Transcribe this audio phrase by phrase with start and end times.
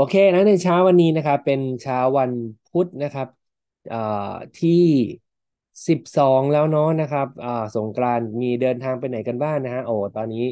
[0.00, 2.30] โอเคแล้วในเช้าวันนี้นะครับ เป็นเช้าวัน
[2.66, 3.28] พุธนะครับ
[4.60, 4.70] ที่
[5.88, 7.26] สิบสองแล้วเนาะนะครับ
[7.76, 10.44] สงกรานต์มีเดินทางไปไหนกันบ้างนะฮะโอ้ตอนนี้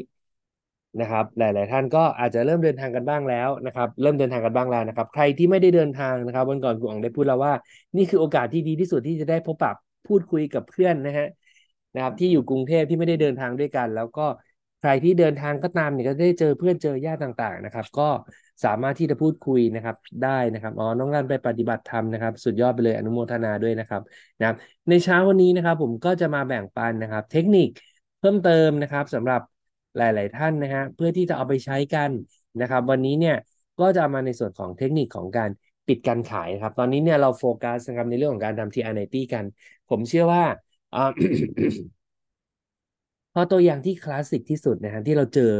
[0.99, 7.53] นะครับ หลาย ๆ ท่านก็อาจจะเริ่มเดินทางกันบ้างแล้วนะครับ เริ่มเดินทางกันบ้างแล้วนะครับ ใครที่ไม่ได้เดินทางนะครับวันก่อนกูอ๋องได้พูดแล้วว่า
[7.97, 9.73] นี่คือโอกาสที่ดีที่สุดที่จะได้พบปะ
[10.07, 11.27] พูดคุยกับเพื่อนนะฮะ
[11.95, 14.25] นะครับ ที่อยู่กรุงเทพที่ไม่ได้เดินทางด้วยกัน แล้วก็
[14.79, 18.09] ใครที่เดินทางก็ตามเนี่ยก็ได้เจอเพื่อนเจอญาติต่างๆนะครับ ก็
[18.63, 24.01] สามารถที่จะพูดคุยนะครับได้นะครับอ๋อน้องรันไปปฏิบัติธรรมนะครับ สุดยอดไปเลยอนุโมทนาด้วยนะครับ
[24.39, 24.55] นะบ
[24.89, 27.67] ในเช้าวันนี้นะครับ ผมก็จะมาแบ่งปันนะครับ เทคนิค
[28.19, 29.41] เพิ่มเติมนะครับสำหรับ
[29.97, 32.11] หลาย ๆ ท่านนะฮะเพื่อที่จะเอาไปใช้กัน
[32.61, 33.35] นะครับ วันนี้เนี่ย
[33.79, 35.49] ก็จะมาในส่วนของเทคนิคของการ
[35.87, 39.45] ปิดการขายนะครับ ตอนนี้เนี่ยเราโฟกัสนะครับในเรื่องของการทำ TR90 กัน
[39.89, 40.43] ผมเชื่อว่า
[43.33, 45.53] ข้อโต้แย้งที่คลาสสิกที่สุดนะฮะที่เราเจอ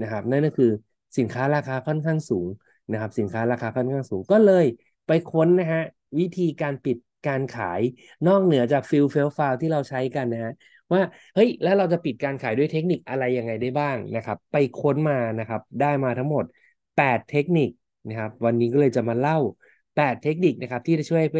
[0.00, 0.70] นะครับนั่นก็คือ
[1.18, 2.48] สินค้าราคาค่อนข้างสูง
[2.90, 4.64] นะครับ สินค้าราคาค่อนข้างสูงก็เลย
[5.06, 5.82] ไปค้นนะฮะ
[6.20, 6.96] วิธีการปิด
[7.28, 7.80] การขาย
[8.26, 10.52] นอกเหนือจาก feel felt found ที่เราใช้กันนะฮะ
[10.92, 11.00] ว่า
[11.34, 16.44] เฮ้ยแล้วเราจะปิดการขายด้วยเทคนิคอะไรยังไงได้บ้างนะครับ ไปค้นมานะครับ ได้มาทั้งหมด
[16.96, 17.68] 8 เทคนิค
[18.08, 19.38] นะครับ วันนี้ก็เลยจะมาเล่า
[19.96, 21.30] 8 เทคนิคนะครับ ที่จะช่วยให้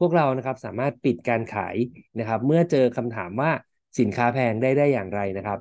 [0.00, 1.76] พวกเรานะครับสามารถปิดการขาย
[2.18, 3.50] นะครับ เมื่อเจอคำถามว่า
[3.98, 5.58] สินค้าแพงได้ได้อย่างไรนะครับ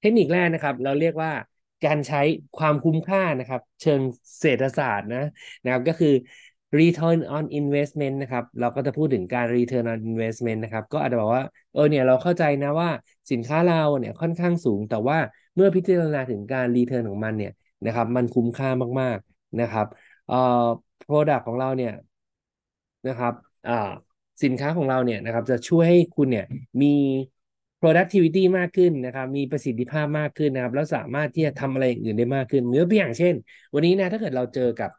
[0.00, 1.32] เทคนิคแรกนะครับ เราเรียกว่า
[1.86, 2.22] การใช้
[2.58, 4.00] ความคุ้มค่านะครับ เชิง
[4.40, 5.24] เศรษฐศาสตร์นะ
[5.64, 6.14] นะครับก็คือ
[6.80, 12.90] return on investment นะครับ เราก็จะพูดถึงการ return on investment นะครับ ก็อาจจะบอกว่าเออเนี่ยเราเข้าใจนะว่า
[13.30, 15.18] สินค้าเราเนี่ยค่อนข้างสูง แต่ว่า
[15.54, 17.52] เมื่อพิจารณาถึงการ return ของมันเนี่ย
[17.86, 18.68] นะครับ มันคุ้มค่า
[19.00, 19.86] มากๆนะครับ
[20.28, 20.66] เอ่อ
[21.02, 21.92] product ของเราเนี่ย
[23.08, 23.32] นะครับ
[23.68, 23.72] อ่า
[24.42, 26.46] สินค้าของเราเนี่ยนะครับ จะช่วยให้คุณเนี่ย
[26.82, 26.86] มี
[27.82, 33.34] productivity มากขึ้นนะครับ มีประสิทธิภาพมากขึ้นนะครับ แล้วสามารถที่จะทำอะไรอื่นได้มากขึ้นยกตัวอย่างเช่น
[33.74, 34.90] วันนี้นะถ้าเกิดเราเจอกับ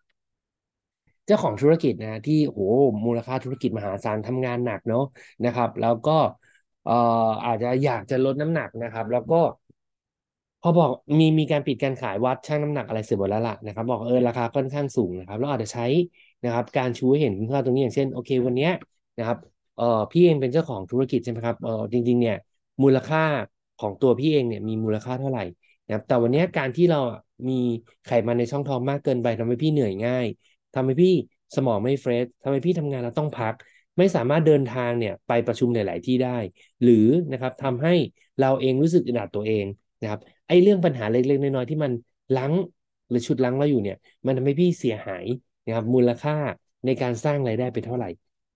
[1.25, 2.59] เจ้าของธุรกิจนะที่โห
[3.06, 5.02] มูลค่าธุรกิจมหาศาลทำงานหนักเนาะ
[5.44, 6.12] นะครับ แล้วก็
[6.84, 6.94] เอ่อ
[7.46, 9.36] อาจจะอยากจะลดน้ำหนักนะครับ แล้วก็
[10.62, 15.84] พอบอกมีมีการปิดการขายวัดชั่งน้ำหนักอะไรเสร็จหมดแล้วล่ะนะครับ บอกเออราคาค่อนข้างสูงนะครับเราอาจจะใช้
[16.44, 18.68] นะครับ การชูให้เห็นคุณค่าตรงนี้อย่างเช่นโอเค วันนี้
[19.18, 19.38] นะครับ
[19.75, 22.36] เอ่อพี่เองเป็นเจ้าของธุรกิจใช่ไหมครับเออจริง ๆ เนี่ย
[22.84, 23.19] มูลค่า
[23.78, 25.41] ของตัวพี่เองเนี่ยมีมูลค่าเท่าไหร่
[25.85, 27.00] นะครับแต่วันนี้การที่เรา
[27.50, 27.53] มี
[28.03, 30.25] ไขมันในช่องท้องมากเกินไปทำให้พี่เหนื่อยง่าย
[30.73, 31.09] ทำให้พี่
[31.56, 33.53] สมองไม่เฟรชทำให้พี่ทำงานแล้วต้องพัก
[33.97, 36.38] ไม่สามารถเดินทางเนี่ยไปประชุมหลาย ๆ ที่ได้
[36.83, 37.94] หรือนะครับทำให้
[38.39, 39.66] เราเองรู้สึกอึดอัดตัวเอง
[40.01, 41.91] นะครับไอ้เรื่องปัญหาเล็ก ๆ น้อย ๆ ที่มัน
[42.38, 42.53] ลัง
[43.09, 45.25] หรือชุดลังเราอยู่เนี่ย มันทำให้พี่เสียหาย
[45.66, 46.35] นะครับมูลค่า
[46.85, 48.09] ในการสร้างรายได้ไปเท่าไหร่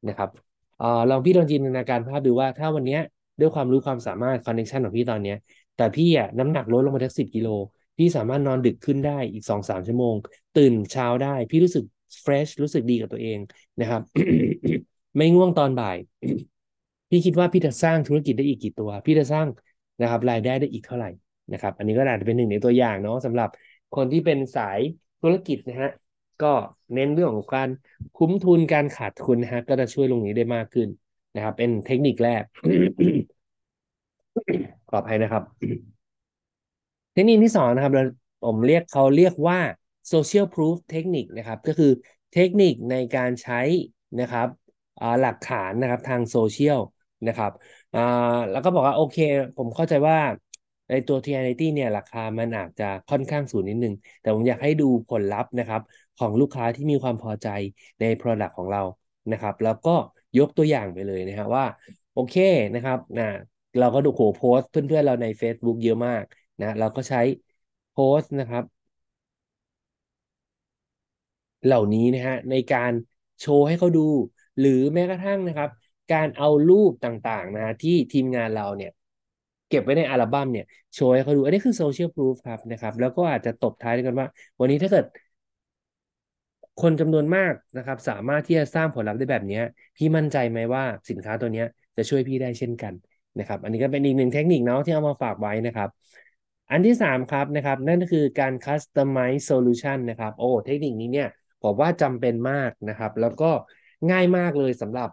[0.07, 0.29] นะครับ
[0.77, 2.97] เอ่อลองพี่ลองจินตนาการภาพดูว่าถ้าวันนี้
[3.39, 5.37] ด้วยความรู้ความสามารถคอนเนคชันของพี่ตอนเนี้ย
[5.75, 7.49] แต่พี่อะน้ำหนักลดลงมาทักสิบกิโล
[7.97, 10.15] พี่สามารถนอนดึกขึ้นได้อีกสองสามชั่วโมง
[10.57, 11.83] ตื่นเช้าได้ พี่รู้สึก
[12.21, 13.39] เฟรชรู้สึกดีกับตัวเอง
[13.79, 14.01] นะครับ
[15.17, 15.97] ไม่ง่วงตอนบ่าย
[17.09, 19.47] พี่คิดว่าพี่จะสร้างธุรกิจได้อีกกี่ตัว พี่จะสร้าง
[20.01, 21.09] นะครับ รายได้ได้อีกเท่าไหร่
[21.53, 23.49] นะครับ อันนี้ก็อาจจะเป็นหนึ่งในตัวอย่างเนาะสำหรับ
[23.95, 24.79] คนที่เป็นสาย
[25.21, 25.89] ธุรกิจนะฮะ
[26.43, 26.53] ก็
[26.93, 27.69] เน้นเรื่องของการ
[28.17, 30.87] คุ้มทุนการขาดทุนนะฮะก็จะช่วยลงนี้ได้มากขึ้น
[31.37, 32.43] นะครับ เป็นเทคนิคแรก
[34.89, 35.43] ขออภัยนะครับ
[37.13, 38.03] เทคนิคที่สองนะครับเรา
[38.45, 39.59] ผมเรียกเขาเรียกว่า
[40.11, 41.91] social proof เทคนิคนะครับ ก็คือ
[42.33, 43.59] เทคนิคในการใช้
[44.21, 44.47] นะครับ
[45.21, 46.79] หลักฐานนะครับทางโซเชียล
[47.27, 47.51] นะครับ
[48.51, 49.17] แล้วก็บอกว่าโอเค
[49.57, 50.17] ผมเข้าใจว่า
[50.89, 55.81] ในตัว TNT เนี่ยราคามันอาจจะค่อนข้างสูงนิดนึง แต่ผมอยากให้ดูผลลัพธ์นะครับ
[56.19, 57.47] ของลูกค้าที่มีความพอใจ
[57.99, 58.81] ใน Product ของเรา
[59.31, 59.95] นะครับ แล้วก็
[60.39, 61.65] ยกตัวอย่างไปเลยนะครับว่า
[62.13, 62.35] โอเค
[62.73, 63.23] นะครับนะ
[63.77, 66.23] เราก็ดูโหโพสต์เพื่อนๆเราใน Facebook เยอะมาก
[66.61, 67.19] นะเราก็ใช้
[67.91, 68.63] โพสต์นะครับ
[71.65, 72.91] เหล่านี้นะฮะในการ
[73.39, 74.01] โชว์ให้เขาดู
[74.59, 75.69] หรือแม้กระทั่งนะครับ
[76.13, 78.91] การเอารูปต่างๆนะที่ทีมงานเราเนี่ย
[79.69, 84.27] เก็บไว้ในอัลบั้มเนี่ยโชว์ให้เขาดู อันนี้คือโซเชียลพรูฟครับนะครับ แล้วก็อาจจะตบท้ายด้วยกันว่า
[84.59, 85.05] วันนี้ถ้าเกิด
[86.81, 89.59] คนจำนวนมากนะครับ สามารถที่จะสร้างผลลัพธ์ได้แบบนี้
[89.97, 91.63] พี่มั่นใจไหมว่าสินค้าตัวนี้
[91.97, 92.93] จะช่วยพี่ได้เช่นกัน
[93.39, 95.89] นะครับ อันนี้ก็เป็นอีกหนึ่งเทคนิคเนาะที่เอามาฝากไว้นะครับ
[96.71, 101.27] อันที่สามครับนะครับ นั่นก็คือการ customize solution นะครับ โอ้เทคนิคนี้เนี่ย
[101.63, 103.51] ผมว่าจำเป็นมากนะครับ แล้วก็
[104.11, 105.09] ง่ายมากเลยสำหรับ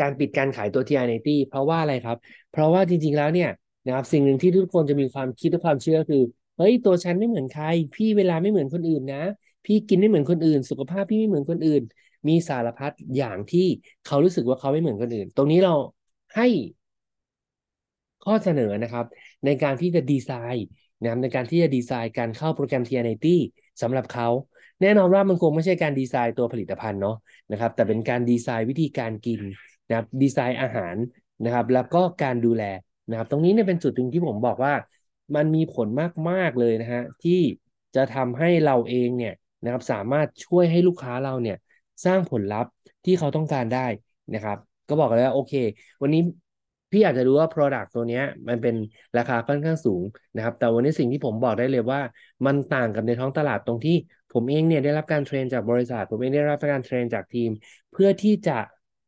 [0.00, 2.16] การปิดการขายตัว TINT เพราะว่าอะไรครับ
[2.52, 3.50] เพราะว่าจริง ๆ แล้วเนี่ย
[3.86, 6.22] นะครับสิ่งหนึ่งที่ทุกคนจะมีความคิดและความเชื่อคือ
[6.56, 9.22] เฮ้ย ตัวฉันไม่เหมือนใคร พี่เวลาไม่เหมือนคนอื่นนะ
[9.64, 11.82] พี่กินไม่เหมือนคนอื่น สุขภาพพี่ไม่เหมือนคนอื่น
[12.28, 13.66] มีสารพัดอย่างที่
[14.06, 15.74] เขารู้สึกว่าเขาไม่เหมือนคนอื่น ตรงนี้เรา
[16.36, 16.46] ให้
[18.24, 19.06] ข้อเสนอนะครับ
[19.44, 20.66] ในการที่จะดีไซน์
[21.00, 23.26] นะครับในการที่จะดีไซน์การเข้าโปรแกรม TNT
[23.82, 24.28] สำหรับเขา
[24.82, 27.16] แน่นอนว่ามันคงไม่ใช่การดีไซน์ตัวผลิตภัณฑ์เนาะ
[27.50, 29.40] นะครับ แต่เป็นการดีไซน์วิธีการกิน
[29.88, 30.96] นะครับดีไซน์อาหาร
[31.44, 32.62] นะครับ แล้วก็การดูแล
[33.10, 34.74] นะครับ ตรงนี้เนี่ยเป็นจุดหนึ่งที่ผมบอกว่า
[35.36, 35.88] มันมีผล
[36.30, 37.40] มากๆเลยนะฮะที่
[37.96, 39.34] จะทำให้เราเองเนี่ย
[39.64, 41.56] นะครับ สามารถช่วยให้ลูกค้าเราเนี่ย
[42.04, 42.70] สร้างผลลัพธ์
[43.04, 43.86] ที่เขาต้องการได้
[44.34, 44.58] นะครับ
[44.88, 45.52] ก็บอกเลยว่าโอเค
[46.02, 46.20] วันนี้
[46.92, 48.74] พี่อาจจะรู้ว่า Product ตัวนี้มันเป็น
[49.16, 50.02] ราคาค่อนข้างสูง
[50.34, 52.00] นะครับ แต่วันนี้สิ่งที่ผมบอกได้เลยว่า
[52.46, 53.96] มันต่างกับในท้องตลาดตรงที่
[54.32, 57.50] ผมเองเนี่ยได้รับการเทรนจากบริษัท ผมเองได้รับการเทรนจากทีม
[57.92, 58.58] เพื่อที่จะ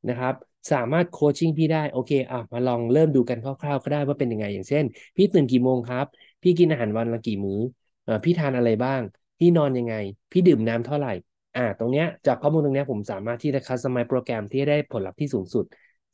[0.08, 0.34] นะครับ
[0.72, 4.84] สามารถโคชชิ่งพี่ได้โอเคอะมาลองเริ่มดูกันคร่าวๆก็ได้ว่าเป็นยังไงอย่างเช่น
[5.16, 6.06] พี่ตื่นกี่โมงครับ
[6.42, 7.60] พี่กินอาหารวันละกี่มื้อ
[8.06, 9.00] อ่าพี่ทานอะไรบ้าง
[9.38, 9.94] พี่นอนยังไง
[10.32, 11.12] พี่ดื่มน้ำเท่าไหร่
[11.56, 15.64] อ่า ตรงเนี้ยจากข้อมูลตรงเนี้ยผมสามารถที่จะคัสตอมไมโปรแกรมที่ได้ผลลัพธ์ที่สูงสุด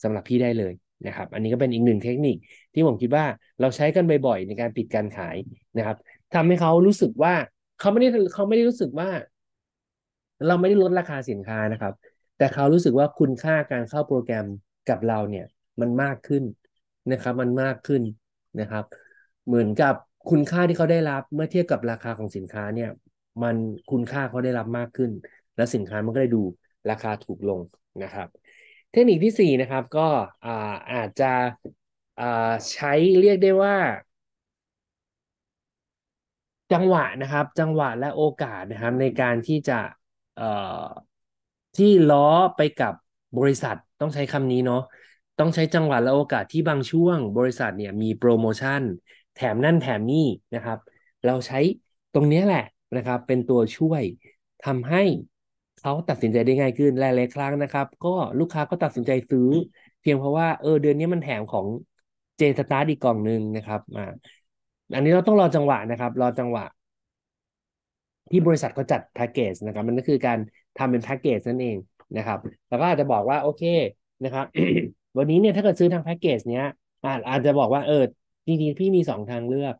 [0.02, 0.72] สำหรับพี่ได้เลย
[1.06, 2.36] นะครับ อันนี้ก็เป็นอีกหนึ่งเทคนิค
[2.74, 3.24] ที่ผมคิดว่า
[3.60, 5.36] เราใช้กันบ่อยๆในการปิดการขาย
[5.76, 5.96] นะครับ
[6.34, 7.34] ทำให้เขารู้สึกว่า
[7.78, 9.08] เขาไม่ได้เขาไม่ได้รู้สึกว่า
[10.46, 11.94] เราไม่ได้ลดราคาสินค้านะครับ
[12.38, 14.46] แต่เขารู้สึกว่าคุณค่าการเข้าโปรแกรม
[14.88, 15.46] กับเราเนี่ย
[15.80, 16.44] มันมากขึ้น
[17.12, 18.02] นะครับ มันมากขึ้น
[18.60, 18.84] นะครับ
[19.46, 19.94] เหมือนกับ
[20.30, 22.90] คุณค่าที่เขาได้รับเมื่อเทียบกับราคาของสินค้าเนี่ย
[23.42, 23.56] มัน
[23.90, 25.10] คุณค่าเขาได้รับมากขึ้น
[25.54, 26.42] แล้วสินค้ามันก็ได้ดู
[26.90, 27.60] ราคาถูกลง
[28.02, 28.28] นะครับ
[28.90, 30.08] เทคนิคที่สี่นะครับก็
[30.44, 30.50] อา
[30.92, 31.32] อาจจะ
[32.72, 33.76] ใช้เรียกได้ว่า
[36.72, 39.78] จังหวะนะครับ จังหวะและโอกาสนะครับในการที่จะ
[41.76, 42.94] ที่ล้อไปกับ
[43.38, 44.82] บริษัทต้องใช้คำนี้เนาะ
[45.38, 48.82] ต้องใช้จังหวะและโอกาสที่บางช่วง บริษัทเนี่ยมีโปรโมชั่น
[49.34, 50.78] แถมนั่นแถมนี่นะครับ
[51.24, 51.58] เราใช้
[52.12, 52.64] ตรงนี้แหละ
[52.96, 54.02] นะครับ เป็นตัวช่วย
[54.62, 55.02] ทำให้
[55.80, 58.08] เขาตัดสินใจได้ง่ายขึ้นหลายๆครั้งนะครับ ก็
[58.38, 59.48] ลูกค้าก็ตัดสินใจซื้อ
[60.00, 61.66] เพียงเพราะว่าเออเดือนนี้มันแถมของ
[62.36, 64.02] เจสตาร์ดีกล่องหนึ่งนะครับอ่า
[64.94, 66.64] อันนี้เราต้องรอจังหวะนะครับ รอจังหวะ
[68.30, 70.38] ที่บริษัทเขาจัดแพ็กเกจนะครับ มันก็คือการ
[70.76, 71.76] ทำเป็นแพ็กเกจนั่นเอง
[72.16, 72.38] นะครับ
[72.68, 73.62] แล้วก็อาจจะบอกว่าโอเค
[74.24, 74.46] นะครับ
[75.18, 76.66] วันนี้เนี่ยถ้าเกิดซื้อทางแพ็กเกจเนี้ย
[77.04, 77.94] อาจอาจจะบอกว่าเออ
[78.46, 79.74] จริงๆพี่มีสองทางเลือก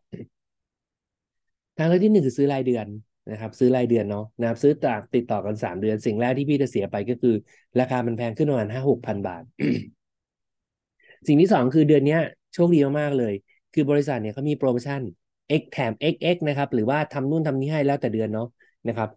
[1.77, 2.87] ทางเลือกที่หนึ่งคือซื้อรายเดือน
[3.31, 7.35] นะครับ ซื้อรายเดือนเนาะนะครับ ซื้อตากติดต่อกันสามเดือน สิ่งแรกที่พี่จะเสียไปก็คือ
[7.81, 9.43] ราคามันแพงขึ้นประมาณห้าหกพันบาท
[11.27, 12.21] สิ่งที่สองคือเดือนเนี้ย
[12.55, 13.35] โชคดีมากๆเลย
[13.75, 15.01] คือบริษัทเนี่ยเขามีโปรโมชั่น
[15.61, 18.47] X แถม XX นะครับ หรือว่าทำนู่นทำนี่ให้แล้วแต่เดือนเนาะ
[18.89, 19.09] นะครับ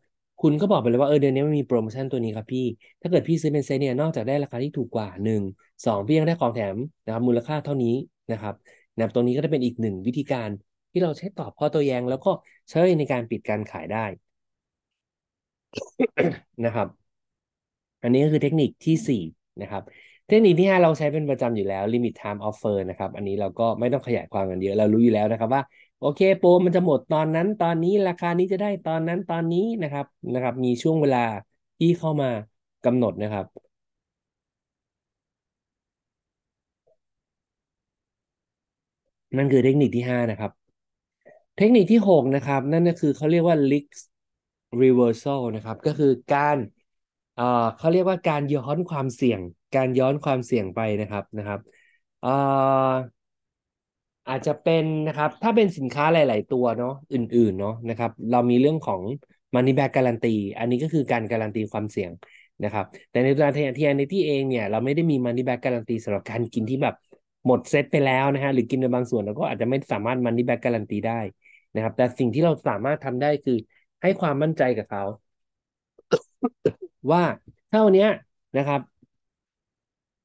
[0.41, 2.65] คุณก็บอกไปเลยว่าเออเดือนนี้มันมีโปรโมชั่นตัวนี้ครับพี่
[3.01, 5.41] ถ้าเกิดพี่ซื้อเป็นเซตเนี่ยนอกจากได้ราคาที่ถูกกว่าหนึ่ง
[5.85, 6.75] สองพี่ยังได้ของแถม
[7.05, 7.95] นะครับมูลค่าเท่านี้
[8.31, 8.55] นะครับ
[8.95, 10.49] นะตรงนี้ก็จะเป็นอีกหนึ่งวิธีการ
[10.95, 12.29] ที่เราใช้ตอบข้อโต้แย้ง แล้วก็
[12.69, 14.05] ใช้ในการปิดการขายได้
[16.65, 16.87] นะครับ
[18.01, 19.21] อันนี้ก็คือเทคนิคที่สี่
[19.61, 19.83] นะครับ
[20.27, 25.61] เทคนิคที่ห้าเราใช้เป็นประจำอยู่แล้ว limit time offer นะครับ อันนี้เราก็ไม่ต้องขยายความกันเยอะเรารู้อยู่แล้วนะครับว่า
[25.99, 31.19] โอเคโปรมันจะหมดตอนนั้นตอนนี้ราคานี้จะได้ตอนนั้นตอนนี้นะครับนะครับ มีช่วงเวลา
[31.79, 32.27] ที่เข้ามา
[32.83, 33.45] กำหนดนะครับ
[39.37, 40.51] นั่นคือเทคนิคที่ห้านะครับ
[41.57, 43.95] เทคนิคที่หกนะครับ นั่นก็คือเขาเรียกว่า risk
[44.81, 46.57] reversal นะครับ ก็คือการ
[47.35, 49.39] เอ่อเขาเรียกว่าการย้อนความเสี่ยง
[49.75, 51.59] การย้อนความเสี่ยงไปนะครับนะครับ
[52.21, 52.29] เอ่อ
[54.29, 59.01] อาจจะเป็นนะครับ ถ้าเป็นสินค้าหลาย ๆ ตัวเนาะอื่น ๆ เนาะนะครับ เรามีเรื่องของ
[59.55, 62.11] money back guarantee อันนี้ก็คือการการันตีความเสี่ยง
[62.63, 66.95] นะครับ แต่ในตัวทียนในที่เองเนี่ย เราไม่ได้มี money back guarantee สำหรับการกินที่แบบ
[67.45, 71.19] หมดเซตไปแล้วนะฮะหรือกินในบางส่วนเราก็อาจจะไม่สามารถ money back guarantee ได้
[71.75, 73.57] นะครับ แต่สิ่งที่เราสามารถทำได้คือ
[74.01, 75.03] ให้ความมั่นใจกับเขา
[77.11, 77.23] ว่า
[77.69, 78.05] ถ้าวันนี้
[78.57, 78.81] นะครับ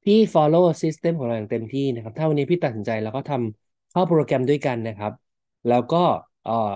[0.03, 5.11] พี่ follow system ของเราอย่างเต็มที่นะครับ ถ้าวันนี้พี่ตัดสินใจแล้วก็ทำเข้าโปรแกรมด้วยกันนะครับ
[5.67, 6.03] แล้วก็
[6.43, 6.73] เอ่อ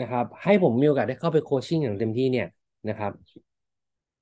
[0.00, 2.46] นะครับ ให้ผมมีโอกาสได้เข้าไปโคชชิ่งอย่างเต็มที่เนี่ย
[2.88, 3.12] นะครับ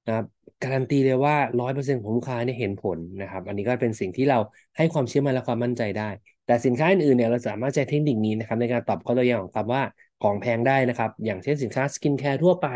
[0.06, 0.26] นะครับ
[0.62, 4.38] การันตีเลยว่าร้อยเปอร์เซ็นต์ของลูกค้าเนี่ยเห็นผลนะครับ อันนี้ก็เป็นสิ่งที่เรา
[4.76, 6.08] ให้ความเชื่อมั่นและความมั่นใจได้
[6.44, 9.82] แต่สินค้าอื่นๆเนี่ยเราสามารถใช้เทคนิคนี้นะครับในการตอบข้อโต้แย้งของคำว่า
[10.20, 12.66] ของแพงได้นะครับ อย่างเช่นสินค้า skincare ทั่วไป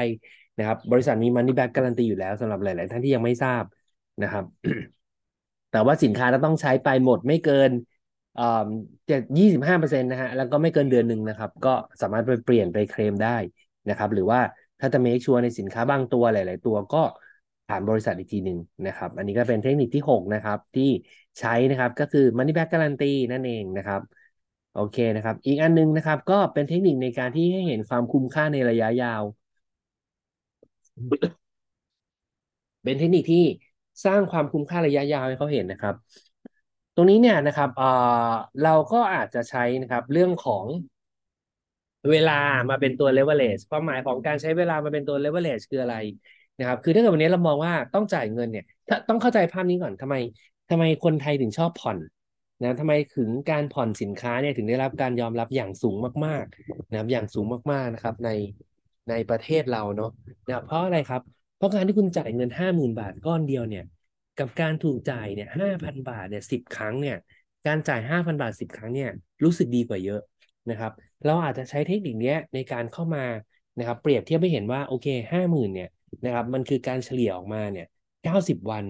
[0.59, 3.65] นะครับบริษัทมี money back การันตีอยู่แล้วสำหรับหลาย ๆ ท่านที่ยังไม่ทราบ
[4.23, 4.45] นะครับ
[5.71, 7.71] แต่ว่าสินค้าเราต้องใช้ไปหมดไม่เกิน
[8.35, 8.67] เอ่อ
[9.09, 13.37] จะยี่สิบห้าเปอร์เซ็นต์นะฮะแล้วก็ไม่เกินเดือนหนึ่งนะครับ ก็สามารถไปเปลี่ยนไปเคลมได้
[13.89, 14.41] นะครับ หรือว่า
[14.81, 17.03] ถ้าจะ make sure ในสินค้าบางตัวหลาย ๆ ตัวก็
[17.69, 20.91] ถามบริษัทอีกทีหนึ่งนะครับ อันนี้ก็เป็นเทคนิคที่หกนะครับ ที่
[21.41, 24.01] ใช้นะครับ ก็คือ money back guarantee นั่นเองนะครับ
[24.73, 29.23] โอเคนะครับ อีกอันนึงนะครับ ก็เป็นเทคนิคในการที่ให้เห็นความคุ้มค่าในระยะยาว
[32.85, 33.45] เป็นเทคนิคที่
[34.05, 35.95] สร้างความคุ้มค่าระยะยาวให้เขาเห็นนะครับ
[36.95, 37.85] ตรงนี้เนี่ยนะครับเออ
[38.63, 40.65] เราก็อาจจะใช้นะครับ เรื่องของ
[42.11, 42.33] เวลา
[42.71, 45.97] มาเป็นตัว leverage ความหมายของการใช้เวลามาเป็นตัว leverage คืออะไร
[46.59, 50.15] นะครับ คือถ้าเกิดวันนี้เรามองว่าต้องจ่ายเงินเนี่ยถ้าต้องเข้าใจภาพนี้ก่อนทำไม
[50.71, 51.99] ทำไมคนไทยถึงชอบผ่อน
[52.63, 55.97] นะทำไมถึงการผ่อนสินค้าเนี่ยถึงได้รับการยอมรับอย่างสูง
[56.27, 58.31] มากๆนะครับอย่างสูงมากๆนะครับ ใน
[59.11, 60.11] ในประเทศเราเนาะ
[60.49, 61.23] นะเพราะอะไรครับ
[61.57, 63.85] เพราะการที่คุณจ่ายเงินห้าหมื่นบาทก้อนเดียวเนี่ย
[64.39, 67.17] กับการถูกจ่ายเนี่ยห้าพันบาทเนี่ยสิบครั้งเนี่ย
[67.67, 69.11] การจ่ายห้าพันบาทสิบครั้งเนี่ย
[69.45, 70.21] รู้สึกดีกว่าเยอะ
[70.71, 70.93] นะครับ
[71.25, 73.25] เราอาจจะใช้เทคนิคนี้ในการเข้ามา
[73.79, 75.89] นะครับ เปรียบเทียบให้เห็นว่าโอเคห้าหมื่นเนี่ย
[76.25, 77.87] นะครับมันคือการเฉลี่ยออกมาเนี่ย
[78.27, 78.85] เก้าสิบวัน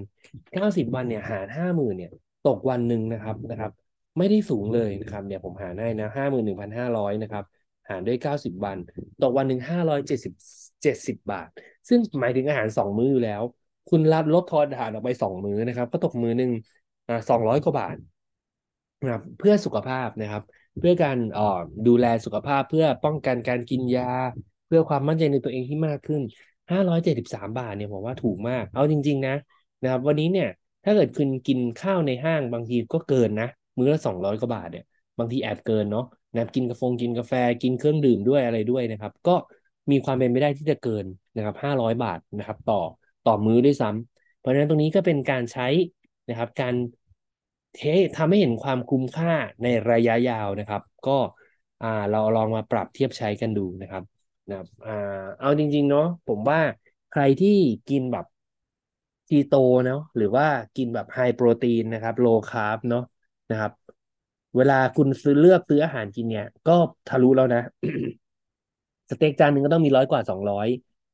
[0.55, 2.13] เก้าสิบวันเนี่ยหารห้าหมื่นเนี่ย
[2.49, 3.73] ตกวันหนึ่งนะครับนะครับ
[4.19, 7.45] ไม่ได้สูงเลยนะครับเดี๋ยวผมหารให้นะห้าหมื่นหนึ่งพันห้าร้อยนะครับ
[7.91, 8.77] หารด้วยเก้าสิบวัน
[9.23, 10.33] ตกวันหนึ่งห้าร้อยเจ็ดสิบ
[10.83, 11.49] เจ็ดสิบบาท
[11.89, 13.43] ซึ่งหมายถึงอาหารสองมื้ออยู่แล้ว
[13.91, 16.51] คุณลดลดทอนอาหารออกไปสองมื้อนะครับ ก็ตกมื้อหนึ่ง
[17.31, 17.97] สองร้อยกว่าบาท
[19.03, 20.43] นะครับเพื่อสุขภาพนะครับ
[20.79, 21.45] เพื่อการออ
[21.87, 24.11] ดูแลสุขภาพเพื่อป้องกันการกินยา
[24.67, 26.23] เพื่อความมั่นใจในตัวเองที่มากขึ้น
[26.71, 29.35] ห้าร้อยเจ็ดสิบสามบาทเนี่ยผมว่าถูกมาก เอาจริง ๆ นะ
[29.83, 30.49] นะครับ วันนี้เนี่ย
[30.85, 34.85] ถ้าเกิดคุณกินข้าวในห้างบางทีก็เกินนะ มื้อละสองร้อยกว่าบาทเนี่ย
[35.19, 36.05] บางทีแอบเกินเนาะ
[36.35, 37.33] นะกินกาแฟกินกาแฟ
[37.63, 39.35] กินเครื่องดื่มด้วยอะไรด้วยนะครับ ก็
[39.91, 41.07] มีความเป็นไปได้ที่จะเกิน
[41.37, 42.81] นะครับห้าร้อยบาทนะครับต่อ
[43.27, 45.67] ต่อมื้อด้วยซ้ำเพราะฉะนั้นตรงนี้ก็เป็นการใช้
[46.29, 46.75] นะครับ การ
[47.75, 47.81] เท
[48.17, 49.33] ทำให้เห็นความคุ้มค่า
[49.63, 51.19] ในระยะยาวนะครับ ก็
[51.83, 54.03] อ่าเราลองมาปรับเทียบใช้กันดูนะครับ
[54.49, 54.93] นะครับอ่า
[55.39, 56.61] เอาจริง ๆ เนาะผมว่า
[57.09, 57.49] ใครที่
[57.89, 58.25] กินแบบ
[59.27, 59.53] คีโต
[59.85, 63.01] เนาะหรือว่ากินแบบไฮโปรตีนนะครับโลคาร์บเนาะ
[63.51, 63.73] นะครับ
[64.57, 66.73] เวลาคุณซื้อเลือกซื้ออาหารกินเนี่ย ก็
[67.07, 67.61] ทะลุแล้วนะ
[69.11, 70.67] สเต็กจานหนึ่งก็ต้องมีร้อยกว่าสองร้อย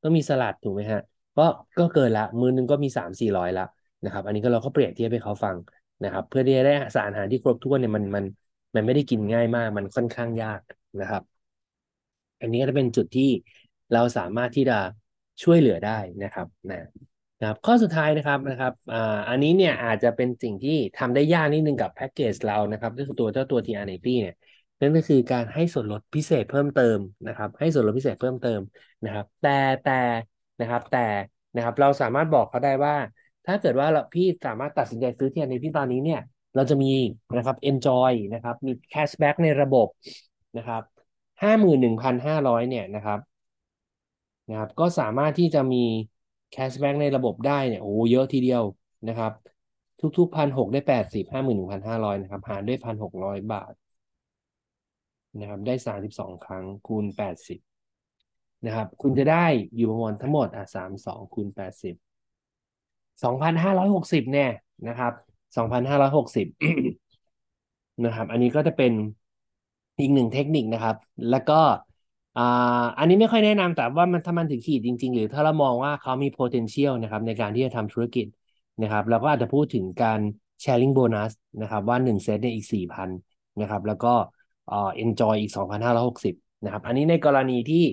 [0.02, 1.00] ต้องมีสลัดถูกไหมฮะ
[1.36, 1.42] ก็
[1.78, 3.62] ก็เกินละมื้อนึงก็มีสามสี่ร้อยละ
[4.02, 5.56] นะครับ อันนี้ก็เราก็เปรียบเทียบให้เขาฟัง
[6.02, 8.24] นะครับ เพื่อที่จะได้สารอาหารที่ครบถ้วนเนี่ยมันมัน
[8.76, 10.60] มันไม่ได้กินง่ายมาก มันค่อนข้างยาก
[11.00, 11.22] นะครับ
[12.42, 13.30] อันนี้ก็จะเป็นจุดที่
[13.92, 14.78] เราสามารถที่จะ
[15.42, 16.78] ช่วยเหลือได้นะครับนะ
[17.40, 24.34] นะครับข้อสุดท้ายนะครับนะครับอ่าอันนี้เนี่ยอาจจะเป็นสิ่งที่ทำได้ยากนิดนึงกับแพ็กเกจเรานะครับก็คือตัวเจ้าตัว TR90 เนี่ย
[24.80, 28.60] นั่นก็คือการให้ส่วนลดพิเศษเพิ่มเติมนะครับ ให้ส่วนลดพิเศษเพิ่มเติม
[29.04, 30.00] นะครับ แต่แต่
[30.60, 31.06] นะครับแต่
[31.54, 32.94] นะครับเราสามารถบอกเขาได้ว่า
[33.46, 36.20] ถ้าเกิดว่าเราพี่สามารถตัดสินใจซื้อที่ในพี่ตอนนี้เนี่ย
[36.56, 36.92] เราจะมี
[37.36, 39.88] นะครับ enjoy นะครับมี cashback ในระบบ
[40.56, 40.82] นะครับ
[41.42, 43.18] ห้าหมื่นหนึ่งพันห้าร้อยเนี่ยนะครับ
[44.48, 45.84] นะครับ ก็สามารถที่จะมี
[46.54, 48.62] cashback ในระบบได้เนี่ยโอ้เยอะทีเดียว
[49.08, 49.32] นะครับ
[50.18, 53.72] ทุกๆพันหกได้แปดสิบห้าหมื่นหนึ่งพันห้าร้อยนะครับ หารด้วยพันหกร้อยบาท
[55.40, 57.58] นะครับ ได้สามสิบสองครั้งคูณแปดสิบ
[58.66, 59.44] นะครับ คุณจะได้
[59.76, 61.94] อยู่ประมาณทั้งหมดอะสามสองคูณแปดสิบ
[63.24, 64.50] สองพันห้าร้อยหกสิบเนี่ย
[64.88, 65.12] นะครับ
[65.56, 66.46] สองพันห้าร้อยหกสิบ
[68.04, 68.92] นะครับ อันนี้ก็จะเป็น
[70.00, 70.96] อีกหนึ่งเทคนิคนะครับ
[71.30, 71.60] แล้วก็
[72.36, 72.42] อ่า
[72.98, 78.26] อันนี้ไม่ค่อยแนะนำแต่ว่ามันถ้ามันถึงขีดจริง ๆ หรือถ้าเรามองว่าเขามี potential นะครับในการที่จะทำธุรกิจ
[78.82, 80.20] นะครับเราก็อาจจะพูดถึงการ
[80.64, 81.32] sharing bonus
[81.62, 83.08] นะครับว่าหนึ่งเซตเนี่ยอีกสี่พัน
[83.60, 84.14] นะครับแล้วก็
[84.72, 86.34] อ่า enjoy อีกสองพันห้าร้อยหกสิบ
[86.64, 87.84] นะครับอันนี้ในกรณีที่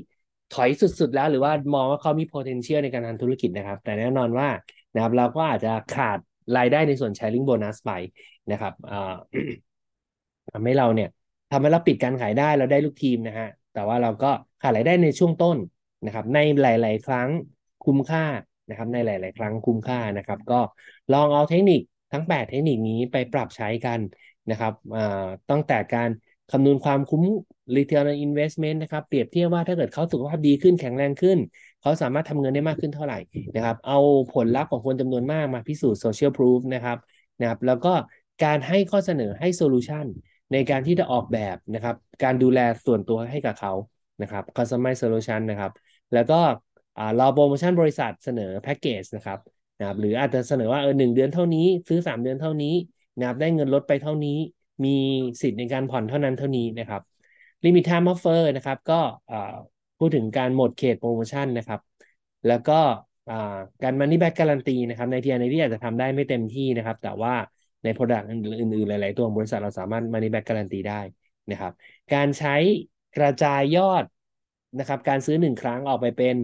[0.54, 4.48] ถอยสุดๆ แล้วหรือว่ามองว่าเขามี potential ในการทำธุรกิจนะครับ แต่แน่นอนว่า
[4.94, 6.20] นะครับเราก็อาจจะขาด
[6.58, 7.92] รายได้ในส่วน sharing bonus ไป
[8.52, 9.14] นะครับอ่า
[10.54, 11.10] ทำให้เราเนี่ย
[11.52, 15.58] ทำให้เราปิดการขายได้เราได้ลูกทีมนะฮะแต่ว่าเราก็ขาดรายได้ในช่วงต้น
[16.06, 17.30] นะครับ ในหลาย ๆ ครั้ง
[17.86, 18.26] คุ้มค่า
[18.70, 20.60] นะครับ ในหลาย ๆ ครั้งคุ้มค่านะครับ ก็
[21.14, 21.82] ลองเอาเทคนิค
[22.14, 24.00] ทั้ง 8 เทคนิคนี้ไปปรับใช้กัน
[24.52, 24.74] นะครับ
[25.50, 26.10] ตั้งแต่การ
[26.52, 27.24] คำนวณความคุ้ม
[27.76, 31.38] return on investment นะครับ เปรียบเทียบว่าถ้าเกิดเขาสุขภาพดีขึ้นแข็งแรงขึ้น
[31.82, 33.20] เขาสามารถทำเงินได้มากขึ้นเท่าไหร่
[33.56, 34.00] นะครับ เอา
[34.34, 36.98] ผลลัพธ์ของคนจำนวนมากมาพิสูจน์ social proof นะครับ
[37.40, 37.94] นะครับ แล้วก็
[38.44, 40.06] การให้ข้อเสนอให้ solution
[40.52, 43.74] ในการที่จะออกแบบนะครับ การดูแลส่วนตัวให้กับเขา
[44.22, 45.72] นะครับ customize solution นะครับ
[46.14, 46.40] แล้วก็
[47.20, 49.40] รอโปรโมชั่นบริษัทเสนอแพ็กเกจนะครับ
[49.80, 52.76] นะครับ หรืออาจจะเสนอว่าเออหนึ่งเดือนเท่านี้ ซื้อ 3 เดือนเท่านี้
[53.18, 54.38] นะครับได้เงินลดไปเท่านี้
[54.86, 54.98] มี
[55.42, 57.02] สิทธิ์ในการผ่อนเท่านั้นเท่านี้นะครับ
[57.64, 59.00] limit time offer นะครับ ก็
[60.00, 61.80] พูดถึงการหมดเขตโปรโมชั่นนะครับ
[62.48, 62.80] แล้วก็
[63.84, 67.34] การ money back guarantee นะครับ ในทีอันนี้อาจจะทำได้ไม่เต็มที่นะครับ แต่ว่า
[67.84, 71.02] ใน Product อื่นๆ หลาย ๆ ตัวของบริษัทเราสามารถ money back guarantee ได้
[71.52, 71.74] นะครับ
[72.14, 72.56] การใช้
[73.18, 74.06] กระจายยอด
[74.80, 76.36] นะครับ การซื้อหนึ่งครั้งออกไปเป็น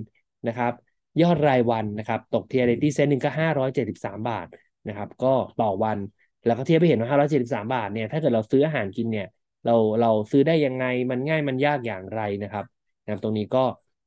[0.48, 0.74] นะครับ
[1.22, 4.48] ยอดรายวันนะครับ ตกเทียร์ที่เซนหนึ่งก็ห้าร้อยเจ็ดสิบสามบาท
[4.88, 5.98] นะครับ ก็ต่อวัน
[6.46, 9.28] แล้วก็เทียบไปเห็นว่าห้าร้อยเจ็ดสิบสามบาทเนี่ยถ้าเกิดเราซื้ออาหารกินเนี่ย
[9.66, 12.66] เราเราซื้อได้ยังไงมันง่ายมันยากอย่างไรนะครับ
[13.04, 13.64] นะบตรงนี้ก็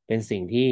[0.07, 0.69] เป็นสิ่งที่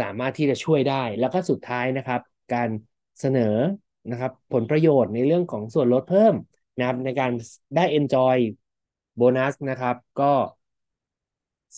[0.00, 2.20] สามารถที่จะช่วยได้ แล้วก็สุดท้ายนะครับ
[2.54, 2.68] การ
[3.20, 3.54] เสนอ
[4.10, 6.34] นะครับผลประโยชน์ในเรื่องของส่วนลดเพิ่ม
[6.76, 7.32] นะครับในการ
[7.76, 8.38] ได้ enjoy
[9.16, 10.32] โบนัสนะครับก็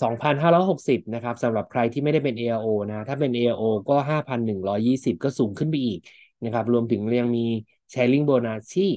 [0.01, 5.99] 2,560 นะครับสำหรับใครที่ไม่ได้เป็น ALO นะ ถ้าเป็น ALO ก็ 5,120 ก็สูงขึ้นไปอีก
[6.45, 7.47] นะครับ รวมถึงยังมี
[7.93, 8.91] Sharing Bonus ที่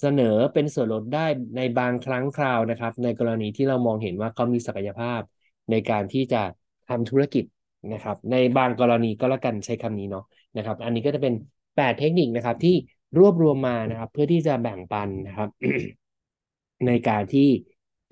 [0.00, 5.20] เสนอเป็นส่วนลดได้ในบางครั้งคราวนะครับ ในกรณีที่เรามองเห็นว่าเขามีศักยภาพ
[5.70, 6.42] ในการที่จะ
[6.88, 7.44] ทำธุรกิจ
[7.92, 10.24] นะครับ ในบางกรณีก็แล้วกันใช้คำนี้เนาะ
[10.56, 11.34] นะครับ อันนี้ก็จะเป็น
[11.78, 12.74] 8 เทคนิคนะครับ ที่
[13.18, 15.48] รวบรวมมานะครับ เพื่อที่จะแบ่งปันนะครับ
[16.86, 17.48] ในการที่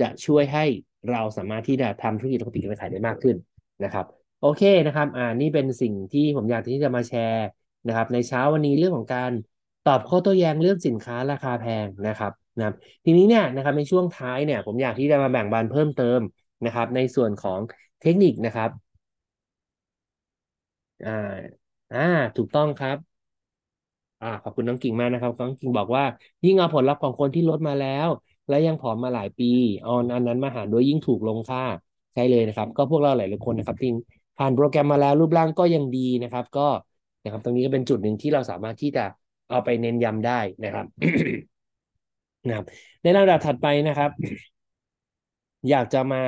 [0.00, 0.64] จะช่วยให้
[1.10, 3.36] เราสามารถที่จะทำธุรกิจและปิดการขายได้มากขึ้น
[3.84, 4.06] นะครับ
[4.40, 7.46] โอเคนะครับ อ่านี่เป็นสิ่งที่ผมอยากที่จะมาแชร์
[7.86, 9.30] นะครับ ในเช้าวันนี้เรื่องของการ
[9.88, 12.64] ตอบข้อโต้แย้งเรื่องสินค้าราคาแพงนะครับนะ
[13.04, 16.20] ทีนี้เนี่ยนะครับในช่วงท้ายเนี่ย ผมอยากที่จะมาแบ่งปันเพิ่มเติม
[16.64, 17.60] นะครับ ในส่วนของ
[18.02, 18.70] เทคนิคนะครับ
[21.02, 21.10] อ่า
[21.90, 21.98] อ่า
[22.36, 23.15] ถูกต้องครับ
[24.20, 26.04] อ่าขอบคุณน้องกิ่งมากนะครับน้องกิ่งบอกว่า
[26.44, 28.08] ยิ่งเอาผลลัพธ์ของคนที่ลดมาแล้ว
[28.48, 29.44] และยังผอมมาหลายปี
[29.82, 31.62] เอาอันนั้นมาหารด้วยยิ่งถูกลงค่า
[32.14, 33.90] ใช่เลยนะครับ ก็พวกเราหลายๆคนนะครับที่
[34.38, 36.68] ผ่านโปรแกรมมาแล้วรูปร่างก็ยังดีนะครับ ก็
[37.22, 39.04] นะครับ ตรงนี้ก็เป็นจุดหนึ่งที่เราสามารถที่จะ
[39.50, 40.86] เอาไปเน้นย้ำได้นะครับ
[42.46, 42.66] นะครับ
[43.02, 44.10] ในลำดับถัดไปนะครับ
[45.70, 46.22] อยากจะมา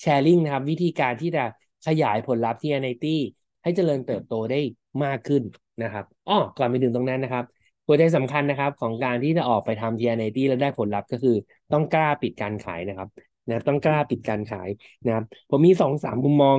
[0.00, 1.44] แชร์ลิงนะครับ วิธีการที่จะ
[1.86, 3.16] ขยายผลลัพธ์ที่ Anity
[3.62, 4.60] ให้เจริญเติบโตได้
[5.04, 5.42] มากขึ้น
[5.82, 7.44] นะครับอ้อก่อนไปถึงตรงนั้นนะครับ
[7.86, 11.36] หัวใจสำคัญนะครับ ของการที่จะออกไปทำ TNT แล้วได้ผลลัพธ์ก็คือ
[11.72, 13.08] ต้องกล้าปิดการขายนะครับ
[13.48, 14.68] นะต้องกล้าปิดการขาย
[15.04, 16.58] นะครับผมมีสองสามมุมมอง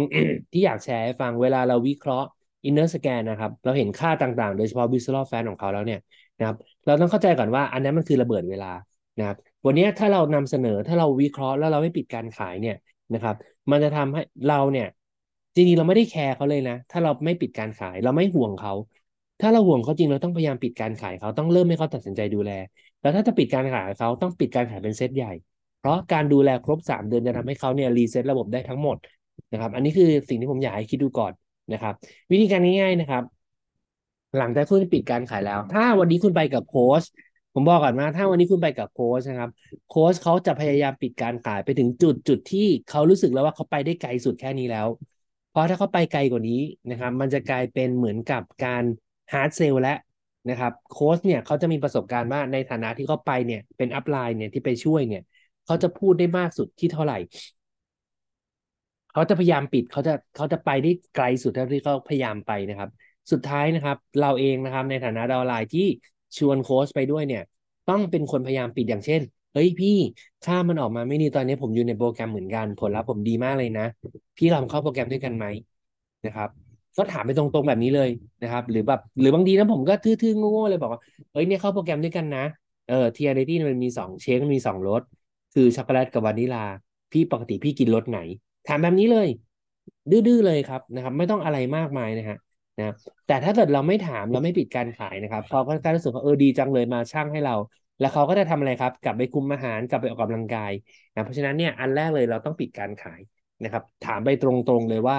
[0.52, 2.28] ที่อยากแชร์ให้ฟังเวลาเราวิเคราะห์
[2.68, 6.00] inner scan นนะครับ เราเห็นค่าต่างๆ โดยเฉพาะ visual fan ของเขาแล้วเนี่ย
[6.38, 6.56] นะครับ
[6.86, 8.72] เราต้องเข้าใจก่อนว่าอันนั้นมันคือระเบิดเวลา
[9.18, 12.76] นะครับ วันนี้ถ้าเรานำเสนอถ้าเราวิเคราะห์แล้วเราไม่ปิดการขายเนี่ย
[13.14, 13.36] นะครับ
[13.72, 14.88] มันจะทำให้เราเนี่ย
[15.56, 18.74] จริงๆเราไม่ได้แคร์เขาเลยนะ ถ้าเราไม่ปิดการขาย เราไม่ห่วงเขา
[19.40, 22.52] ถ้าเราห่วงเขาจริงเราต้องพยายามปิดการขายเขาต้องเริ่มให้เขาตัดสินใจดูแล
[23.02, 25.32] แล้วถ้าจะปิดการขายเขาต้องปิดการขายเป็นเซตใหญ่
[25.78, 28.98] เพราะการดูแลครบสามเดือนจะทำให้เขาเนี่ยรีเซ็ตระบบได้ทั้งหมด
[29.52, 31.34] นะครับ อันนี้คือสิ่งที่ผมอยากให้คิดดูก่อน
[31.74, 31.94] นะครับ
[32.32, 33.24] วิธีการง่ายๆนะครับ
[34.38, 37.04] หลังจากคุณปิดการขายแล้ว ถ้าวันนี้คุณไปกับโค้ช
[37.54, 39.50] ผมบอกก่อนว่าถ้าวันนี้คุณไปกับโค้ชนะครับ
[39.90, 44.88] โค้ชเขาจะพยายามปิดการขายไปถึงจุดจุดที่เขารู้สึกแล้วว่าเขาไปได้ไกลสุดแค่นี้แล้ว
[45.50, 48.84] เพราะถ้าเขาไปไกลกว่านี้นะครับ มันจะกลายเป็นเหมือนกับการ
[49.34, 49.96] hard sell แล้ว
[50.50, 55.22] นะครับโค้ชเนี่ยเขาจะมีประสบการณ์ว่าในฐานะที่เขาไปเนี่ยเป็น upline เนี่ยที่ไปช่วยเนี่ย
[55.66, 57.18] เขาจะพูดได้มากสุดที่เท่าไหร่
[59.12, 62.90] เขาจะพยายามปิดเขาจะเขาจะไปได้ไกลสุดเท่าที่เขาพยายามไปนะครับ
[63.32, 65.88] สุดท้ายนะครับ เราเองนะครับ ในฐานะดาวไลน์ที่
[66.38, 67.42] ชวนโค้ชไปด้วยเนี่ย
[67.90, 69.22] ต้องเป็นคนพยายามปิดอย่างเช่น
[69.54, 69.90] เฮ้ยพี่
[70.44, 73.84] ค่ามันออกมาไม่ดีตอนนี้ผมอยู่ในโปรแกรมเหมือนกัน ผลลัพธ์ผมดีมากเลยนะ
[74.38, 75.46] พี่ลองเข้าโปรแกรมด้วยกันไหม
[76.26, 76.50] นะครับ
[76.98, 78.10] ก็ถามไปตรงๆแบบนี้เลย
[78.42, 81.00] นะครับ หรือแบบหรือบางทีนะผมก็ทื่อๆโง่ๆเลยบอกว่า
[81.32, 82.46] เฮ้ยเนี่ยเข้าโปรแกรมด้วยกันนะ
[82.88, 85.02] เออทีอาร์ตี้มันมีสองเชคมันมีสองรส
[85.54, 86.64] คือช็อกโกแลตกับวานิลา
[87.12, 88.20] พี่ปกติพี่กินรสไหน
[88.68, 89.28] ถามแบบนี้เลย
[90.12, 92.38] ดื้อๆเลยครับนะครับ ไม่ต้องอะไรมากมายนะฮะ
[92.78, 92.94] นะ
[93.28, 97.56] แต่ถ้าเกิดเราไม่ถามเราไม่ปิดการขายนะครับเขาก็จะรู้สึกว่าเออดีจังเลยมาช่างให้เรา
[98.00, 100.72] แล้วเขาก็จะทำอะไรครับ กลับไปคุมอาหารกลับไปออกกำลังกาย
[101.14, 103.22] นะเพราะฉะนั้นเนี่ยอันแรกเลยเราต้องปิดการขาย
[103.64, 105.18] นะครับ ถามไปตรงๆเลยว่า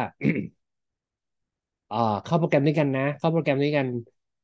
[2.25, 3.87] เข้าโปรแกรมด้วยกันนะ เข้าโปรแกรมด้วยกัน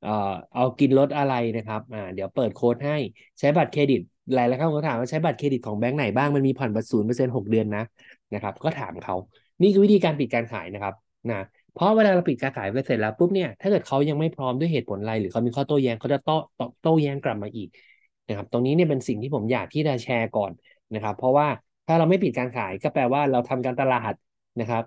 [0.00, 0.10] เอ่อ
[0.54, 2.94] เอากินลดอะไรนะครับอ่าเดี๋ยวเปิดโค้ดให้
[3.40, 4.00] ใช้บัตรเครดิต
[4.34, 7.82] หลายๆครั้งเขาถามว่าใช้บัตรเครดิตของแบงก์ไหนบ้างมันมีผ่อนบัตรศูนย์เปอร์เซ็นต์หกเดือนนะ
[8.32, 9.14] นะครับ ก็ถามเขา
[9.62, 10.94] นี่คือวิธีการปิดการขายนะครับ
[11.30, 11.36] นะ
[11.72, 16.32] เพราะเวลาเราปิดการขายไปเสร็จแล้วปุ๊บเนี่ยถ้าเกิดเขายังไม่พร้อมด้วยเหตุผลอะไร หรือเขามีข้อโต้แย้งเขาจะโต้
[16.80, 17.68] โต้แย้งกลับมาอีก
[18.26, 20.52] นะครับ ตรงนี้เนี่ยเป็นสิ่งที่ผมอยากที่จะแชร์ก่อน
[20.94, 21.46] นะครับ เพราะว่า
[21.86, 24.12] ถ้าเราไม่ปิดการขายก็แปลว่าเราทำการตลาด
[24.60, 24.82] นะครับ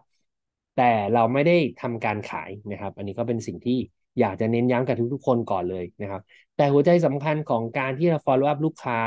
[0.77, 3.77] แต่เราไม่ได้ทำการขายนะครับ อันนี้ก็เป็นสิ่งที่
[4.19, 6.21] อยากจะเน้นย้ำกับทุกๆ คนก่อนเลยนะครับ
[6.55, 8.99] แต่หัวใจสำคัญของการที่เรา follow up ลูกค้า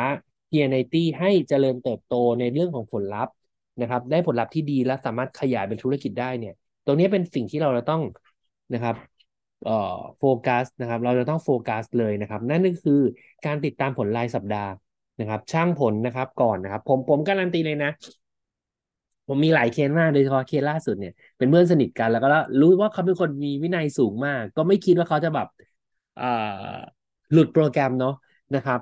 [0.50, 3.33] p n i t ให้เจริญเติบโตในเรื่องของผลลัพธ์
[3.81, 8.02] นะครับ ได้ผลลัพธ์ที่ดีและสามารถขยายเป็นธุรกิจได้เนี่ย ตรงนี้เป็นสิ่งที่เราจะต้อง
[8.74, 8.96] นะครับ
[9.64, 13.00] เอ่อโฟกัสนะครับ เราจะต้องโฟกัสเลยนะครับ นั่นก็คือ
[13.46, 14.70] การติดตามผลรายสัปดาห์
[15.20, 17.90] นะครับ ช่างผลนะครับก่อนนะครับ ผมผมการันตีเลยนะ
[19.26, 22.28] ผมมีหลายเคสมากโดยเฉพาะเคสล่าสุดเนี่ยเป็นเพื่อนสนิทกันแล้วก็
[22.60, 25.46] รู้ว่าเขาเป็นคนมีวินัยสูงมาก ก็ไม่คิดว่าเขาจะแบบ
[27.32, 28.14] หลุดโปรแกรมเนาะ
[28.54, 28.80] นะครับ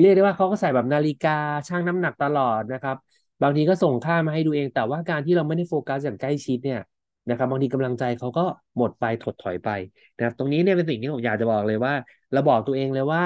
[0.00, 1.30] เรียกได้ว่าเขาก็ใส่แบบนาฬิกา
[1.68, 2.96] ช่างน้ำหนักตลอดนะครับ
[3.42, 6.80] บางทีก็ส่งค่ามาให้ดูเอง แต่ว่าการที่เราไม่ได้โฟกัสอย่างใกล้ชิดเนี่ย
[7.28, 8.44] นะครับบางทีกำลังใจเขาก็
[8.76, 9.68] หมดไปถดถอยไป
[10.16, 11.94] นะครับตรงนี้เนี่ยเป็นสิ่งที่ผมอยากจะบอกเลยว่า
[12.32, 13.22] เราบอกตัวเองเลยว่า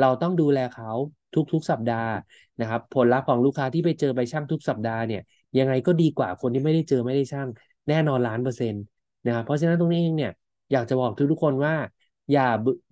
[0.00, 0.90] ราต้องดูแลเขา
[1.34, 2.10] ทุกๆสัปดาห์
[2.60, 5.22] นะครับ ผลลัพธ์ของลูกค้าที่ไปเจอไปช่างทุกสัปดาห์เนี่ย
[5.58, 7.48] ยังไงก็ดีกว่าคนที่ไม่ได้เจอไม่ได้ช่าง
[7.88, 8.82] แน่นอนล้านเปอร์เซ็นต์
[9.24, 10.32] นะครับเพราะฉะนั้นตรงนี้เองเนี่ย
[10.72, 11.74] อยากจะบอกทุกๆคนว่า
[12.32, 12.42] อย่า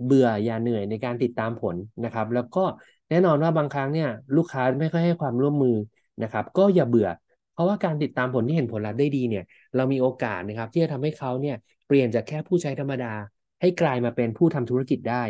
[0.04, 2.64] เบื่ออย่าเหนื่อยในการติดตามผลนะครับ แล้วก็
[3.10, 5.76] แน่นอนว่าบางครั้งเนี่ยลูกค้าไม่ค่อยให้ความร่วมมือ
[6.22, 7.08] นะครับ ก็อย่าเบื่อ
[7.52, 9.44] เพราะว่าการติดตามผลที่เห็นผลลัพธ์ได้ดีเนี่ย
[9.76, 13.12] เรามีโอกาสนะครับ ที่จะทำให้เขาเนี่ยเปลี่ยนจากแค่ผู้ใช้ธรรมดา
[13.60, 15.22] ให้กลายมาเป็นผู้ทำธุรกิจได้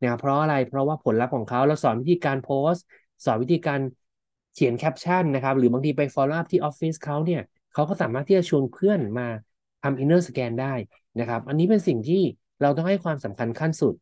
[0.00, 2.84] นะครับเพราะอะไรเพราะว่าผลลัพธ์ของเขาเราสอนวิธีการโพสต์
[3.24, 3.80] สอนวิธีการ
[4.58, 7.42] ขียนแคปชั่นนะครับ หรือบางทีไป follow up ที่ออฟฟิศเขาเนี่ย
[7.74, 9.26] เขาก็สามารถที่จะชวนเพื่อนมา
[9.82, 10.74] ทำ inner scan ได้
[11.20, 12.22] นะครับ อันนี้เป็นสิ่งที่
[12.62, 13.94] เราต้องให้ความสำคัญขั้นสุด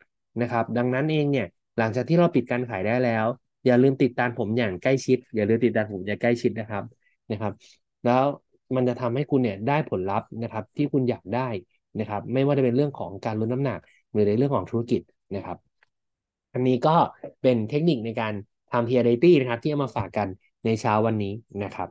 [0.43, 1.47] นะครับ ดังนั้นเองเนี่ย
[1.79, 3.27] หลังจากที่เราปิดการขายได้แล้ว
[3.67, 6.85] อย่าลืมติดตามผมอย่างใกล้ชิด อย่าลืมติดตามผมอย่างใกล้ชิดนะครับ
[7.31, 7.53] นะครับ
[8.05, 8.25] แล้ว
[8.77, 11.49] มันจะทำให้คุณเนี่ยได้ผลลัพธ์นะครับ ที่คุณอยากได้
[12.01, 13.81] นะครับ ไม่ว่าจะเป็นเรื่องของการลดน้ำหนัก
[14.13, 15.01] หรือในเรื่องของธุรกิจ
[15.35, 15.59] นะครับ
[16.55, 16.97] อันนี้ก็
[17.43, 18.33] เป็นเทคนิคในการ
[18.73, 20.29] ทำ PRIT นะครับ ที่เอามาฝากกัน
[20.67, 21.33] ในเช้าวันนี้
[21.65, 21.89] นะครับ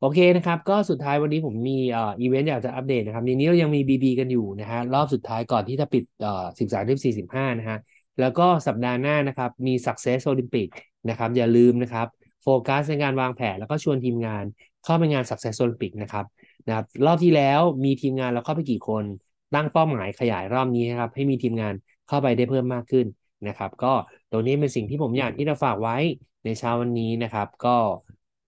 [0.00, 7.78] โอเคนะครับก็สุดท้ายวันนี้ผมมีเอ่ออีเวนต์อยากจะอัปเดตนะครับในนี้เรายังมี BB กันอยู่นะฮะรอบสุดท้ายก่อนที่จะปิดเอ่อสิบสามที่สี่สิบห้านะฮะ
[8.20, 10.68] แล้วก็สัปดาห์หน้านะครับมี Success Olympic
[11.08, 12.06] นะครับอย่าลืมนะครับ
[12.42, 14.44] โฟกัสในการวางแผนแล้วก็ชวนทีมงาน
[14.84, 16.24] เข้าไปงาน Success Olympic นะครับ
[16.66, 19.04] นะครับรอบที่แล้วมีทีมงานเราเข้าไปกี่คน
[19.54, 21.74] ตั้งเป้าหมายขยายรอบนี้นะครับให้มีทีมงาน
[22.08, 23.06] เข้าไปได้เพิ่มมากขึ้น
[23.48, 23.92] นะครับ ก็
[24.30, 25.96] ตรงนี้เป็นสิ่งที่ผมอยากที่จะฝากไว้
[26.44, 27.76] ในเช้าวันนี้นะครับ ก็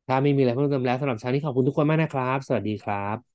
[0.08, 3.27] ถ้าไม่มีอะไรเพิ่มเติมแล้วสำหรับเช้านี้ขอบคุณทุกคนมากนะครับ สวัสดีครับ